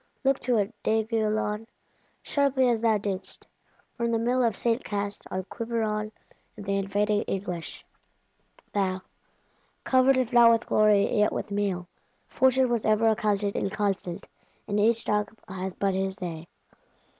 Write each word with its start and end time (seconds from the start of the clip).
Look 0.23 0.39
to 0.39 0.57
it, 0.57 0.73
D'Aiguillon; 0.81 1.67
sharply 2.23 2.67
as 2.69 2.81
thou 2.81 2.97
didst, 2.97 3.45
from 3.95 4.09
the 4.11 4.17
Mill 4.17 4.43
of 4.43 4.55
St. 4.57 4.83
Cast, 4.83 5.21
on 5.29 5.43
Quiberon 5.43 6.11
and 6.57 6.65
the 6.65 6.75
invading 6.75 7.21
English; 7.27 7.85
thou, 8.73 9.03
"covered 9.83 10.17
if 10.17 10.33
not 10.33 10.49
with 10.49 10.65
glory 10.65 11.17
yet 11.19 11.31
with 11.31 11.51
meal!" 11.51 11.87
Fortune 12.27 12.67
was 12.69 12.83
ever 12.83 13.09
accounted 13.09 13.55
inconstant: 13.55 14.25
and 14.67 14.79
each 14.79 15.05
dog 15.05 15.37
has 15.47 15.75
but 15.75 15.93
his 15.93 16.15
day. 16.15 16.47